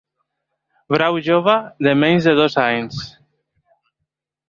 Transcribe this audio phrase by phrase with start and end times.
[0.95, 1.55] Brau jove,
[1.89, 3.07] de menys de dos anys.